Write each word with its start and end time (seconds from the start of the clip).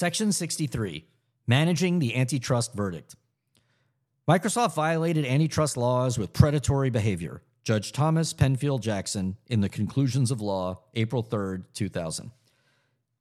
Section 0.00 0.32
63 0.32 1.04
Managing 1.46 1.98
the 1.98 2.16
Antitrust 2.16 2.72
Verdict. 2.72 3.16
Microsoft 4.26 4.74
violated 4.74 5.26
antitrust 5.26 5.76
laws 5.76 6.16
with 6.16 6.32
predatory 6.32 6.88
behavior. 6.88 7.42
Judge 7.64 7.92
Thomas 7.92 8.32
Penfield 8.32 8.80
Jackson 8.80 9.36
in 9.48 9.60
the 9.60 9.68
Conclusions 9.68 10.30
of 10.30 10.40
Law, 10.40 10.80
April 10.94 11.22
3rd, 11.22 11.64
2000. 11.74 12.30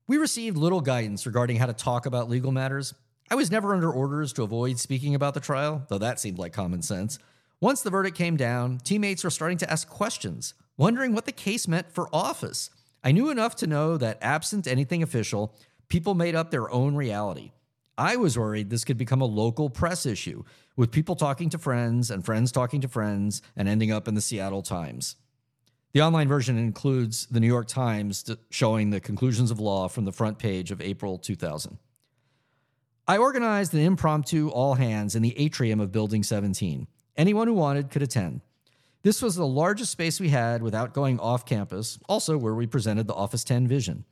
We 0.07 0.15
received 0.15 0.55
little 0.55 0.79
guidance 0.79 1.25
regarding 1.25 1.57
how 1.57 1.65
to 1.65 1.73
talk 1.73 2.05
about 2.05 2.29
legal 2.29 2.53
matters. 2.53 2.93
I 3.29 3.35
was 3.35 3.51
never 3.51 3.73
under 3.73 3.91
orders 3.91 4.31
to 4.31 4.43
avoid 4.43 4.79
speaking 4.79 5.13
about 5.15 5.33
the 5.33 5.41
trial, 5.41 5.85
though 5.89 5.97
that 5.97 6.21
seemed 6.21 6.39
like 6.39 6.53
common 6.53 6.81
sense. 6.81 7.19
Once 7.59 7.81
the 7.81 7.89
verdict 7.89 8.15
came 8.15 8.37
down, 8.37 8.77
teammates 8.77 9.25
were 9.25 9.29
starting 9.29 9.57
to 9.57 9.69
ask 9.69 9.89
questions, 9.89 10.53
wondering 10.77 11.13
what 11.13 11.25
the 11.25 11.33
case 11.33 11.67
meant 11.67 11.91
for 11.91 12.07
Office. 12.13 12.69
I 13.03 13.11
knew 13.11 13.29
enough 13.29 13.55
to 13.57 13.67
know 13.67 13.97
that, 13.97 14.17
absent 14.21 14.67
anything 14.67 15.03
official, 15.03 15.55
people 15.89 16.13
made 16.13 16.35
up 16.35 16.51
their 16.51 16.71
own 16.71 16.95
reality. 16.95 17.51
I 17.97 18.15
was 18.15 18.37
worried 18.37 18.69
this 18.69 18.85
could 18.85 18.97
become 18.97 19.21
a 19.21 19.25
local 19.25 19.69
press 19.69 20.05
issue, 20.05 20.43
with 20.77 20.91
people 20.91 21.15
talking 21.15 21.49
to 21.49 21.57
friends 21.57 22.09
and 22.09 22.23
friends 22.23 22.51
talking 22.51 22.79
to 22.81 22.87
friends 22.87 23.41
and 23.57 23.67
ending 23.67 23.91
up 23.91 24.07
in 24.07 24.15
the 24.15 24.21
Seattle 24.21 24.61
Times. 24.61 25.17
The 25.91 26.01
online 26.01 26.27
version 26.27 26.57
includes 26.57 27.25
the 27.25 27.39
New 27.39 27.47
York 27.47 27.67
Times 27.67 28.33
showing 28.51 28.91
the 28.91 28.99
conclusions 28.99 29.51
of 29.51 29.59
law 29.59 29.87
from 29.87 30.05
the 30.05 30.11
front 30.11 30.37
page 30.37 30.71
of 30.71 30.79
April 30.79 31.17
2000. 31.17 31.77
I 33.07 33.17
organized 33.17 33.73
an 33.73 33.79
impromptu 33.79 34.49
all 34.49 34.75
hands 34.75 35.15
in 35.15 35.23
the 35.23 35.37
atrium 35.37 35.79
of 35.79 35.91
Building 35.91 36.21
17. 36.21 36.87
Anyone 37.17 37.47
who 37.47 37.55
wanted 37.55 37.89
could 37.89 38.03
attend. 38.03 38.41
This 39.01 39.21
was 39.21 39.35
the 39.35 39.47
largest 39.47 39.91
space 39.91 40.19
we 40.19 40.29
had 40.29 40.61
without 40.61 40.93
going 40.93 41.19
off 41.19 41.45
campus, 41.45 41.97
also 42.07 42.37
where 42.37 42.53
we 42.53 42.67
presented 42.67 43.07
the 43.07 43.15
Office 43.15 43.43
10 43.43 43.67
vision. 43.67 44.05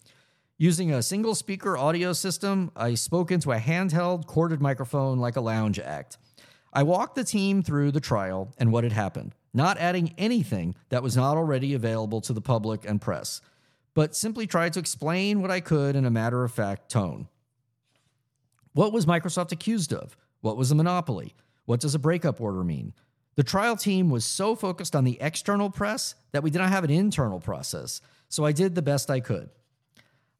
Using 0.60 0.92
a 0.92 1.04
single 1.04 1.36
speaker 1.36 1.78
audio 1.78 2.14
system, 2.14 2.72
I 2.76 2.96
spoke 2.96 3.30
into 3.30 3.52
a 3.52 3.60
handheld 3.60 4.26
corded 4.26 4.60
microphone 4.60 5.20
like 5.20 5.36
a 5.36 5.42
lounge 5.42 5.78
act. 5.78 6.18
I 6.74 6.82
walked 6.82 7.14
the 7.14 7.24
team 7.24 7.62
through 7.62 7.92
the 7.92 8.00
trial 8.00 8.56
and 8.58 8.72
what 8.72 8.84
had 8.84 8.92
happened, 8.92 9.36
not 9.54 9.78
adding 9.78 10.16
anything 10.18 10.74
that 10.90 11.04
was 11.04 11.16
not 11.16 11.38
already 11.38 11.76
available 11.76 12.22
to 12.22 12.34
the 12.34 12.42
public 12.42 12.90
and 12.90 13.00
press, 13.00 13.40
but 13.94 14.16
simply 14.16 14.48
tried 14.48 14.74
to 14.74 14.80
explain 14.80 15.44
what 15.44 15.52
I 15.52 15.60
could 15.60 15.96
in 15.96 16.06
a 16.06 16.10
matter 16.10 16.44
of 16.44 16.52
fact 16.52 16.90
tone. 16.90 17.28
What 18.74 18.92
was 18.92 19.06
Microsoft 19.06 19.52
accused 19.52 19.94
of? 19.94 20.18
What 20.42 20.58
was 20.58 20.72
a 20.72 20.76
monopoly? 20.76 21.36
What 21.66 21.82
does 21.82 21.94
a 21.94 22.00
breakup 22.00 22.42
order 22.42 22.64
mean? 22.64 22.94
The 23.36 23.44
trial 23.44 23.78
team 23.78 24.10
was 24.10 24.26
so 24.26 24.56
focused 24.56 24.96
on 24.96 25.04
the 25.04 25.20
external 25.22 25.70
press 25.70 26.16
that 26.32 26.42
we 26.42 26.50
did 26.50 26.58
not 26.58 26.70
have 26.70 26.84
an 26.84 26.90
internal 26.90 27.40
process, 27.40 28.02
so 28.28 28.44
I 28.44 28.54
did 28.54 28.74
the 28.74 28.82
best 28.82 29.12
I 29.12 29.20
could. 29.20 29.52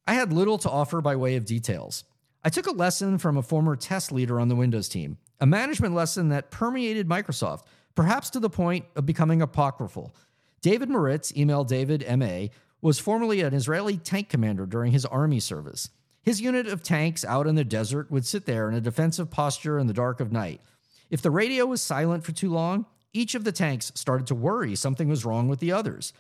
I 0.08 0.14
had 0.14 0.32
little 0.32 0.58
to 0.60 0.70
offer 0.70 1.02
by 1.02 1.18
way 1.18 1.36
of 1.36 1.44
details. 1.44 2.06
I 2.44 2.50
took 2.50 2.66
a 2.66 2.72
lesson 2.72 3.18
from 3.18 3.36
a 3.36 3.44
former 3.44 3.76
test 3.76 4.14
leader 4.14 4.40
on 4.40 4.48
the 4.48 4.56
Windows 4.56 4.88
team, 4.88 5.18
a 5.42 5.46
management 5.46 5.94
lesson 5.94 6.30
that 6.30 6.50
permeated 6.50 7.10
Microsoft, 7.10 7.64
perhaps 7.94 8.30
to 8.30 8.40
the 8.40 8.50
point 8.50 8.86
of 8.96 9.06
becoming 9.06 9.42
apocryphal. 9.42 10.16
David 10.62 10.90
Maritz, 10.90 11.36
email 11.36 11.66
David 11.66 12.06
MA, 12.18 12.48
was 12.82 13.00
formerly 13.00 13.42
an 13.42 13.54
Israeli 13.54 13.98
tank 13.98 14.30
commander 14.30 14.66
during 14.66 14.94
his 14.94 15.06
army 15.06 15.42
service. 15.42 15.90
His 16.24 16.40
unit 16.40 16.68
of 16.68 16.84
tanks 16.84 17.26
out 17.26 17.46
in 17.46 17.56
the 17.56 17.66
desert 17.66 18.10
would 18.10 18.26
sit 18.26 18.46
there 18.46 18.70
in 18.70 18.76
a 18.76 18.82
defensive 18.82 19.30
posture 19.30 19.78
in 19.78 19.88
the 19.88 19.94
dark 19.94 20.22
of 20.22 20.32
night. 20.32 20.62
If 21.10 21.22
the 21.22 21.32
radio 21.32 21.66
was 21.66 21.82
silent 21.82 22.24
for 22.24 22.32
too 22.32 22.50
long, 22.50 22.86
each 23.12 23.36
of 23.36 23.44
the 23.44 23.52
tanks 23.52 23.92
started 23.96 24.28
to 24.28 24.36
worry 24.36 24.76
something 24.76 25.10
was 25.10 25.26
wrong 25.26 25.50
with 25.50 25.60
the 25.60 25.72
others. 25.74 26.14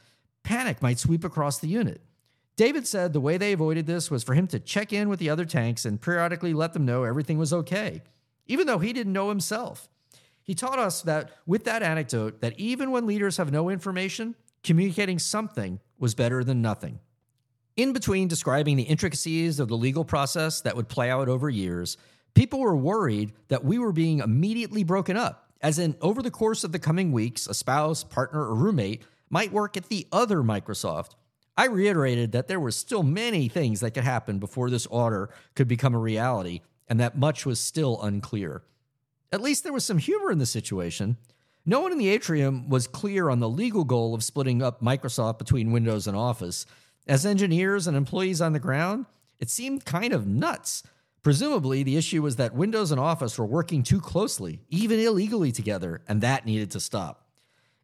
Panic 0.44 0.82
might 0.82 1.00
sweep 1.00 1.24
across 1.24 1.60
the 1.60 1.68
unit. 1.68 2.02
David 2.58 2.88
said 2.88 3.14
the 3.14 3.22
way 3.22 3.38
they 3.38 3.54
avoided 3.54 3.86
this 3.86 4.10
was 4.10 4.24
for 4.24 4.34
him 4.34 4.48
to 4.48 4.60
check 4.60 4.92
in 4.92 5.10
with 5.10 5.20
the 5.20 5.30
other 5.30 5.46
tanks 5.46 5.86
and 5.86 6.02
periodically 6.02 6.54
let 6.54 6.74
them 6.74 6.86
know 6.86 7.04
everything 7.04 7.38
was 7.38 7.54
okay, 7.54 8.02
even 8.48 8.66
though 8.66 8.80
he 8.80 8.94
didn't 8.94 9.14
know 9.14 9.30
himself. 9.30 9.88
He 10.42 10.56
taught 10.56 10.80
us 10.80 11.04
that 11.04 11.30
with 11.46 11.66
that 11.66 11.84
anecdote 11.84 12.42
that 12.42 12.60
even 12.60 12.90
when 12.90 13.06
leaders 13.06 13.38
have 13.38 13.52
no 13.52 13.70
information, 13.70 14.36
communicating 14.64 15.20
something 15.20 15.80
was 16.00 16.16
better 16.16 16.44
than 16.44 16.62
nothing. 16.62 17.00
In 17.76 17.94
between 17.94 18.28
describing 18.28 18.76
the 18.76 18.84
intricacies 18.84 19.60
of 19.60 19.68
the 19.68 19.78
legal 19.78 20.04
process 20.04 20.62
that 20.62 20.76
would 20.76 20.90
play 20.90 21.12
out 21.12 21.30
over 21.30 21.52
years, 21.52 21.96
people 22.34 22.60
were 22.60 22.76
worried 22.76 23.34
that 23.50 23.66
we 23.66 23.78
were 23.78 23.92
being 23.92 24.18
immediately 24.18 24.84
broken 24.84 25.16
up, 25.16 25.52
as 25.62 25.78
in 25.78 25.96
over 26.02 26.24
the 26.24 26.32
course 26.32 26.64
of 26.64 26.72
the 26.72 26.80
coming 26.80 27.12
weeks, 27.12 27.46
a 27.46 27.54
spouse, 27.54 28.04
partner, 28.04 28.42
or 28.42 28.56
roommate 28.56 29.04
might 29.30 29.52
work 29.52 29.78
at 29.78 29.90
the 29.90 30.08
other 30.12 30.38
Microsoft 30.38 31.12
I 31.58 31.66
reiterated 31.66 32.34
that 32.34 32.48
there 32.48 32.60
were 32.60 32.72
still 32.72 33.02
many 33.02 33.48
things 33.48 33.80
that 33.80 33.92
could 33.92 34.04
happen 34.04 34.38
before 34.38 34.70
this 34.70 34.86
order 34.86 35.32
could 35.56 35.68
become 35.68 35.96
a 35.96 36.00
reality, 36.00 36.62
and 36.88 37.00
that 37.00 37.18
much 37.18 37.48
was 37.48 37.60
still 37.60 38.00
unclear. 38.02 38.62
At 39.32 39.42
least 39.42 39.64
there 39.64 39.74
was 39.74 39.84
some 39.84 39.98
humor 39.98 40.32
in 40.32 40.38
the 40.38 40.46
situation. 40.46 41.18
No 41.66 41.82
one 41.82 41.92
in 41.92 41.98
the 41.98 42.10
atrium 42.10 42.70
was 42.70 42.88
clear 42.88 43.30
on 43.30 43.40
the 43.40 43.50
legal 43.50 43.84
goal 43.84 44.14
of 44.14 44.24
splitting 44.24 44.62
up 44.62 44.82
Microsoft 44.82 45.40
between 45.40 45.72
Windows 45.72 46.08
and 46.08 46.16
Office. 46.16 46.66
As 47.08 47.26
engineers 47.26 47.88
and 47.88 47.98
employees 47.98 48.40
on 48.40 48.54
the 48.54 48.60
ground, 48.60 49.08
it 49.40 49.50
seemed 49.50 49.84
kind 49.84 50.14
of 50.14 50.28
nuts. 50.28 50.84
Presumably, 51.24 51.84
the 51.84 51.98
issue 51.98 52.22
was 52.22 52.38
that 52.38 52.54
Windows 52.54 52.92
and 52.92 53.00
Office 53.02 53.38
were 53.38 53.46
working 53.46 53.84
too 53.84 54.00
closely, 54.00 54.62
even 54.70 55.00
illegally 55.00 55.52
together, 55.52 56.02
and 56.08 56.22
that 56.22 56.46
needed 56.46 56.72
to 56.72 56.80
stop. 56.80 57.27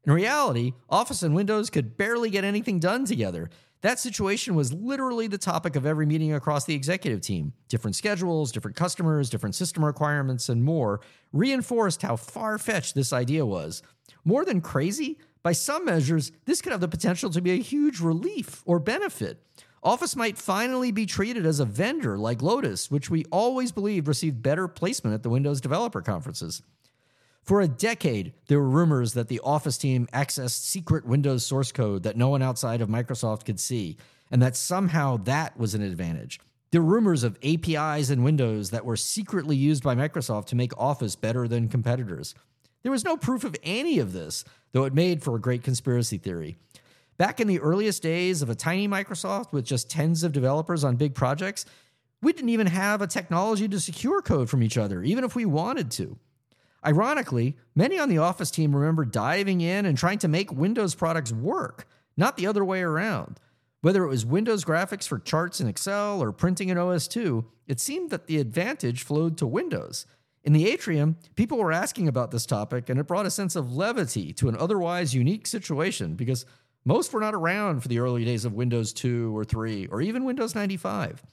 In 0.05 0.11
reality, 0.11 0.73
Office 0.89 1.23
and 1.23 1.33
Windows 1.33 1.69
could 1.69 1.97
barely 1.97 2.29
get 2.29 2.43
anything 2.43 2.77
done 2.77 3.05
together. 3.05 3.49
That 3.81 3.99
situation 3.99 4.53
was 4.53 4.73
literally 4.73 5.27
the 5.27 5.37
topic 5.37 5.77
of 5.77 5.85
every 5.85 6.05
meeting 6.05 6.33
across 6.33 6.65
the 6.65 6.75
executive 6.75 7.21
team. 7.21 7.53
Different 7.69 7.95
schedules, 7.95 8.51
different 8.51 8.75
customers, 8.75 9.29
different 9.29 9.55
system 9.55 9.83
requirements, 9.83 10.49
and 10.49 10.63
more 10.63 10.99
reinforced 11.31 12.01
how 12.01 12.17
far 12.17 12.57
fetched 12.57 12.95
this 12.95 13.13
idea 13.13 13.45
was. 13.45 13.81
More 14.25 14.43
than 14.43 14.59
crazy, 14.59 15.17
by 15.41 15.53
some 15.53 15.85
measures, 15.85 16.33
this 16.45 16.61
could 16.61 16.71
have 16.73 16.81
the 16.81 16.87
potential 16.87 17.29
to 17.29 17.41
be 17.41 17.51
a 17.51 17.61
huge 17.61 18.01
relief 18.01 18.61
or 18.65 18.79
benefit. 18.79 19.41
Office 19.81 20.15
might 20.15 20.37
finally 20.37 20.91
be 20.91 21.05
treated 21.05 21.45
as 21.45 21.59
a 21.59 21.65
vendor 21.65 22.17
like 22.17 22.41
Lotus, 22.41 22.91
which 22.91 23.09
we 23.09 23.25
always 23.31 23.71
believed 23.71 24.07
received 24.07 24.41
better 24.41 24.67
placement 24.67 25.13
at 25.13 25.23
the 25.23 25.29
Windows 25.29 25.59
developer 25.59 26.01
conferences. 26.01 26.61
For 27.43 27.59
a 27.59 27.67
decade, 27.67 28.33
there 28.47 28.59
were 28.59 28.69
rumors 28.69 29.13
that 29.13 29.27
the 29.27 29.41
Office 29.43 29.77
team 29.77 30.07
accessed 30.13 30.63
secret 30.63 31.05
Windows 31.05 31.45
source 31.45 31.73
code 31.73 32.03
that 32.03 32.15
no 32.15 32.29
one 32.29 32.41
outside 32.41 32.79
of 32.79 32.87
Microsoft 32.87 33.43
could 33.43 33.59
see, 33.59 33.97
and 34.31 34.41
that 34.41 34.55
somehow 34.55 35.17
that 35.17 35.59
was 35.59 35.75
an 35.75 35.81
advantage. 35.81 36.39
There 36.71 36.81
were 36.81 36.93
rumors 36.93 37.23
of 37.23 37.37
APIs 37.43 38.09
in 38.09 38.23
Windows 38.23 38.69
that 38.69 38.85
were 38.85 38.95
secretly 38.95 39.57
used 39.57 39.83
by 39.83 39.93
Microsoft 39.93 40.45
to 40.47 40.55
make 40.55 40.71
Office 40.77 41.17
better 41.17 41.45
than 41.45 41.67
competitors. 41.67 42.33
There 42.81 42.93
was 42.93 43.03
no 43.03 43.17
proof 43.17 43.43
of 43.43 43.57
any 43.61 43.99
of 43.99 44.13
this, 44.13 44.45
though 44.71 44.85
it 44.85 44.93
made 44.93 45.21
for 45.21 45.35
a 45.35 45.41
great 45.41 45.63
conspiracy 45.63 46.17
theory. 46.17 46.55
Back 47.17 47.41
in 47.41 47.47
the 47.47 47.59
earliest 47.59 48.01
days 48.01 48.41
of 48.41 48.49
a 48.49 48.55
tiny 48.55 48.87
Microsoft 48.87 49.51
with 49.51 49.65
just 49.65 49.89
tens 49.89 50.23
of 50.23 50.31
developers 50.31 50.85
on 50.85 50.95
big 50.95 51.13
projects, 51.13 51.65
we 52.21 52.31
didn't 52.31 52.49
even 52.49 52.67
have 52.67 53.01
a 53.01 53.07
technology 53.07 53.67
to 53.67 53.81
secure 53.81 54.21
code 54.21 54.49
from 54.49 54.63
each 54.63 54.77
other, 54.77 55.03
even 55.03 55.25
if 55.25 55.35
we 55.35 55.43
wanted 55.43 55.91
to. 55.91 56.17
Ironically, 56.85 57.55
many 57.75 57.97
on 57.97 58.09
the 58.09 58.17
Office 58.17 58.51
team 58.51 58.75
remember 58.75 59.05
diving 59.05 59.61
in 59.61 59.85
and 59.85 59.97
trying 59.97 60.19
to 60.19 60.27
make 60.27 60.51
Windows 60.51 60.95
products 60.95 61.31
work, 61.31 61.87
not 62.17 62.35
the 62.35 62.47
other 62.47 62.65
way 62.65 62.81
around. 62.81 63.39
Whether 63.81 64.03
it 64.03 64.09
was 64.09 64.25
Windows 64.25 64.63
graphics 64.63 65.07
for 65.07 65.19
charts 65.19 65.59
in 65.59 65.67
Excel 65.67 66.21
or 66.21 66.31
printing 66.31 66.69
in 66.69 66.77
OS2, 66.77 67.45
it 67.67 67.79
seemed 67.79 68.09
that 68.11 68.27
the 68.27 68.37
advantage 68.37 69.03
flowed 69.03 69.37
to 69.37 69.47
Windows. 69.47 70.05
In 70.43 70.53
the 70.53 70.67
atrium, 70.67 71.17
people 71.35 71.57
were 71.57 71.71
asking 71.71 72.07
about 72.07 72.31
this 72.31 72.45
topic, 72.45 72.89
and 72.89 72.99
it 72.99 73.07
brought 73.07 73.25
a 73.25 73.31
sense 73.31 73.55
of 73.55 73.73
levity 73.73 74.33
to 74.33 74.49
an 74.49 74.57
otherwise 74.57 75.13
unique 75.13 75.47
situation 75.47 76.15
because 76.15 76.45
most 76.85 77.13
were 77.13 77.21
not 77.21 77.33
around 77.33 77.81
for 77.81 77.87
the 77.87 77.99
early 77.99 78.25
days 78.25 78.43
of 78.43 78.53
Windows 78.53 78.91
2 78.91 79.35
or 79.35 79.45
3 79.45 79.87
or 79.87 80.01
even 80.01 80.25
Windows 80.25 80.53
95. 80.53 81.23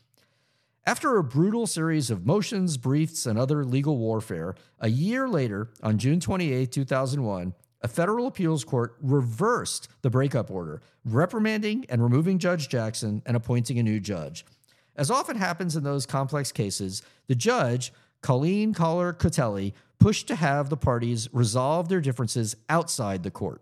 After 0.87 1.19
a 1.19 1.22
brutal 1.22 1.66
series 1.66 2.10
of 2.10 2.25
motions, 2.25 2.78
briefs, 2.78 3.27
and 3.27 3.39
other 3.39 3.66
legal 3.66 3.99
warfare, 3.99 4.54
a 4.78 4.89
year 4.89 5.28
later, 5.28 5.69
on 5.83 5.99
June 5.99 6.21
28, 6.21 6.72
2001, 6.72 7.53
a 7.83 7.89
federal 7.89 8.27
appeals 8.27 8.65
court 8.65 8.97
reversed 9.03 9.89
the 10.01 10.09
breakup 10.09 10.51
order, 10.51 10.81
reprimanding 11.04 11.84
and 11.91 12.03
removing 12.03 12.39
Judge 12.39 12.71
Jackson 12.71 13.22
and 13.27 13.37
appointing 13.37 13.78
a 13.78 13.83
new 13.83 14.01
judge. 14.01 14.47
As 14.97 15.10
often 15.10 15.37
happens 15.37 15.77
in 15.77 15.84
those 15.84 16.07
complex 16.07 16.51
cases, 16.51 17.03
the 17.27 17.34
judge, 17.34 17.93
Colleen 18.22 18.72
Kollar-Kotelly, 18.72 19.75
pushed 19.99 20.28
to 20.28 20.34
have 20.34 20.71
the 20.71 20.78
parties 20.78 21.28
resolve 21.33 21.91
their 21.91 22.01
differences 22.01 22.57
outside 22.71 23.22
the 23.22 23.31
court. 23.31 23.60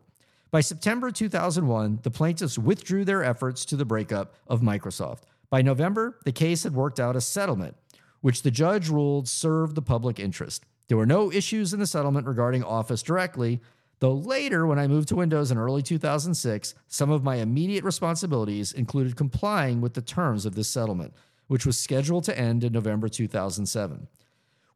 By 0.53 0.61
September 0.61 1.11
2001, 1.11 2.01
the 2.05 2.11
plaintiffs 2.13 2.59
withdrew 2.59 3.05
their 3.05 3.25
efforts 3.25 3.65
to 3.67 3.77
the 3.77 3.85
breakup 3.85 4.35
of 4.47 4.61
Microsoft. 4.61 5.25
By 5.51 5.63
November, 5.63 6.19
the 6.25 6.33
case 6.33 6.65
had 6.65 6.75
worked 6.75 7.01
out 7.01 7.17
a 7.17 7.21
settlement, 7.21 7.77
which 8.21 8.43
the 8.43 8.51
judge 8.51 8.89
ruled 8.89 9.29
served 9.29 9.75
the 9.75 9.83
public 9.83 10.21
interest. 10.21 10.65
There 10.89 10.97
were 10.97 11.07
no 11.07 11.33
issues 11.33 11.73
in 11.73 11.81
the 11.81 11.87
settlement 11.87 12.27
regarding 12.27 12.63
Office 12.65 13.03
directly, 13.03 13.61
though 14.01 14.15
later, 14.15 14.67
when 14.67 14.79
I 14.79 14.87
moved 14.87 15.09
to 15.09 15.17
Windows 15.17 15.51
in 15.51 15.59
early 15.59 15.83
2006, 15.83 16.75
some 16.87 17.11
of 17.11 17.25
my 17.25 17.37
immediate 17.37 17.85
responsibilities 17.85 18.73
included 18.73 19.17
complying 19.17 19.81
with 19.81 19.95
the 19.95 20.03
terms 20.03 20.47
of 20.47 20.55
this 20.55 20.69
settlement. 20.69 21.15
which 21.49 21.67
was 21.67 21.79
scheduled 21.79 22.25
to 22.25 22.39
end 22.39 22.63
in 22.63 22.73
November 22.73 23.09
2007. 23.09 24.07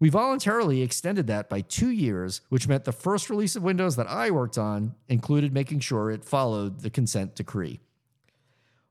We 0.01 0.09
voluntarily 0.09 0.83
extended 0.83 1.29
that 1.29 1.49
by 1.49 1.61
two 1.61 1.91
years, 1.91 2.41
which 2.49 2.67
meant 2.67 2.85
the 2.85 2.93
first 2.93 3.31
release 3.31 3.55
of 3.55 3.63
Windows 3.63 3.95
that 3.97 4.11
I 4.11 4.31
worked 4.31 4.59
on 4.59 4.95
included 5.09 5.53
making 5.53 5.81
sure 5.81 6.11
it 6.11 6.25
followed 6.25 6.81
the 6.81 6.91
consent 6.91 7.37
decree. 7.37 7.81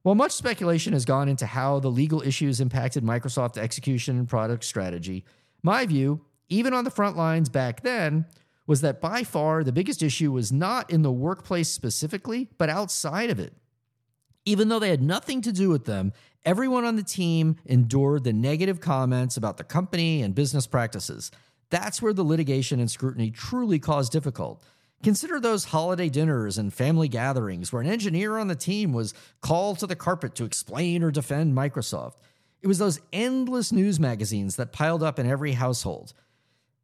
While 0.03 0.15
much 0.15 0.31
speculation 0.31 0.93
has 0.93 1.05
gone 1.05 1.29
into 1.29 1.45
how 1.45 1.79
the 1.79 1.91
legal 1.91 2.23
issues 2.23 2.59
impacted 2.59 3.03
Microsoft 3.03 3.57
execution 3.57 4.17
and 4.17 4.27
product 4.27 4.63
strategy, 4.63 5.25
my 5.61 5.85
view, 5.85 6.25
even 6.49 6.73
on 6.73 6.85
the 6.85 6.89
front 6.89 7.15
lines 7.15 7.49
back 7.49 7.81
then, 7.83 8.25
was 8.65 8.81
that 8.81 8.99
by 8.99 9.23
far 9.23 9.63
the 9.63 9.71
biggest 9.71 10.01
issue 10.01 10.31
was 10.31 10.51
not 10.51 10.89
in 10.89 11.03
the 11.03 11.11
workplace 11.11 11.69
specifically, 11.69 12.49
but 12.57 12.69
outside 12.69 13.29
of 13.29 13.39
it. 13.39 13.53
Even 14.43 14.69
though 14.69 14.79
they 14.79 14.89
had 14.89 15.03
nothing 15.03 15.39
to 15.41 15.51
do 15.51 15.69
with 15.69 15.85
them, 15.85 16.13
everyone 16.45 16.83
on 16.83 16.95
the 16.95 17.03
team 17.03 17.57
endured 17.65 18.23
the 18.23 18.33
negative 18.33 18.79
comments 18.79 19.37
about 19.37 19.57
the 19.57 19.63
company 19.63 20.23
and 20.23 20.33
business 20.33 20.65
practices. 20.65 21.29
That's 21.69 22.01
where 22.01 22.13
the 22.13 22.23
litigation 22.23 22.79
and 22.79 22.89
scrutiny 22.89 23.29
truly 23.29 23.77
caused 23.77 24.11
difficult. 24.11 24.63
Consider 25.03 25.39
those 25.39 25.65
holiday 25.65 26.09
dinners 26.09 26.59
and 26.59 26.71
family 26.71 27.07
gatherings 27.07 27.73
where 27.73 27.81
an 27.81 27.89
engineer 27.89 28.37
on 28.37 28.47
the 28.47 28.55
team 28.55 28.93
was 28.93 29.15
called 29.41 29.79
to 29.79 29.87
the 29.87 29.95
carpet 29.95 30.35
to 30.35 30.43
explain 30.43 31.01
or 31.01 31.09
defend 31.09 31.55
Microsoft. 31.55 32.17
It 32.61 32.67
was 32.67 32.77
those 32.77 32.99
endless 33.11 33.71
news 33.71 33.99
magazines 33.99 34.57
that 34.57 34.71
piled 34.71 35.01
up 35.01 35.17
in 35.17 35.25
every 35.25 35.53
household. 35.53 36.13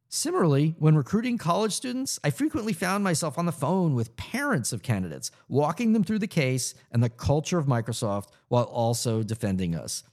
Similarly, 0.10 0.74
when 0.80 0.96
recruiting 0.96 1.38
college 1.38 1.74
students, 1.74 2.20
I 2.24 2.32
frequently 2.32 2.74
found 2.74 3.04
myself 3.04 3.38
on 3.38 3.46
the 3.46 3.52
phone 3.52 3.94
with 3.94 4.16
parents 4.16 4.74
of 4.74 4.82
candidates, 4.82 5.30
walking 5.48 5.94
them 5.94 6.04
through 6.04 6.20
the 6.20 6.28
case 6.28 6.74
and 6.92 7.04
the 7.04 7.10
culture 7.10 7.60
of 7.60 7.68
Microsoft 7.68 8.30
while 8.48 8.64
also 8.64 9.22
defending 9.22 9.76
us. 9.76 10.04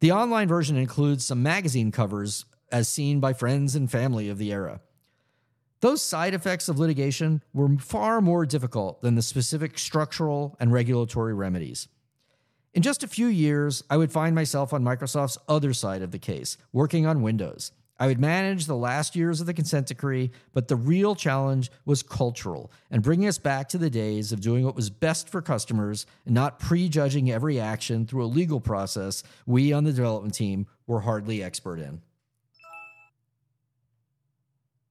The 0.00 0.12
online 0.12 0.48
version 0.48 0.78
includes 0.78 1.26
some 1.26 1.42
magazine 1.42 1.90
covers 1.90 2.46
as 2.72 2.88
seen 2.88 3.20
by 3.20 3.34
friends 3.34 3.74
and 3.74 3.90
family 3.90 4.30
of 4.30 4.38
the 4.38 4.52
era. 4.52 4.80
Those 5.86 6.02
side 6.02 6.34
effects 6.34 6.68
of 6.68 6.80
litigation 6.80 7.44
were 7.54 7.68
far 7.78 8.20
more 8.20 8.44
difficult 8.44 9.02
than 9.02 9.14
the 9.14 9.22
specific 9.22 9.78
structural 9.78 10.56
and 10.58 10.72
regulatory 10.72 11.32
remedies. 11.32 11.86
In 12.74 12.82
just 12.82 13.04
a 13.04 13.06
few 13.06 13.28
years, 13.28 13.84
I 13.88 13.96
would 13.96 14.10
find 14.10 14.34
myself 14.34 14.72
on 14.72 14.82
Microsoft's 14.82 15.38
other 15.48 15.72
side 15.72 16.02
of 16.02 16.10
the 16.10 16.18
case, 16.18 16.58
working 16.72 17.06
on 17.06 17.22
Windows. 17.22 17.70
I 18.00 18.08
would 18.08 18.18
manage 18.18 18.66
the 18.66 18.74
last 18.74 19.14
years 19.14 19.40
of 19.40 19.46
the 19.46 19.54
consent 19.54 19.86
decree, 19.86 20.32
but 20.52 20.66
the 20.66 20.74
real 20.74 21.14
challenge 21.14 21.70
was 21.84 22.02
cultural 22.02 22.72
and 22.90 23.00
bringing 23.00 23.28
us 23.28 23.38
back 23.38 23.68
to 23.68 23.78
the 23.78 23.88
days 23.88 24.32
of 24.32 24.40
doing 24.40 24.64
what 24.64 24.74
was 24.74 24.90
best 24.90 25.28
for 25.28 25.40
customers 25.40 26.04
and 26.24 26.34
not 26.34 26.58
prejudging 26.58 27.30
every 27.30 27.60
action 27.60 28.06
through 28.06 28.24
a 28.24 28.26
legal 28.26 28.58
process 28.58 29.22
we 29.46 29.72
on 29.72 29.84
the 29.84 29.92
development 29.92 30.34
team 30.34 30.66
were 30.88 31.02
hardly 31.02 31.44
expert 31.44 31.78
in. 31.78 32.02